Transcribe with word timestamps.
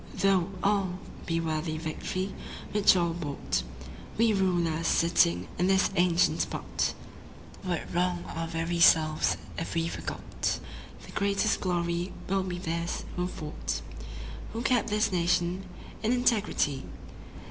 Though 0.15 0.49
all 0.63 0.97
be 1.27 1.39
worthy 1.39 1.77
Victory 1.77 2.33
which 2.71 2.95
all 2.95 3.13
bought, 3.13 3.61
We 4.17 4.33
rulers 4.33 4.87
sitting 4.87 5.47
in 5.59 5.67
this 5.67 5.91
ancient 5.95 6.41
spot 6.41 6.95
Would 7.63 7.93
wrong 7.93 8.23
our 8.35 8.47
very 8.47 8.79
selves 8.79 9.37
if 9.59 9.75
we 9.75 9.87
forgot 9.87 10.57
The 11.05 11.11
greatest 11.11 11.61
glory 11.61 12.13
will 12.27 12.41
be 12.41 12.57
theirs 12.57 13.05
who 13.15 13.27
fought, 13.27 13.83
Who 14.53 14.63
kept 14.63 14.87
this 14.89 15.11
nation 15.11 15.65
in 16.01 16.13
integrity." 16.13 16.83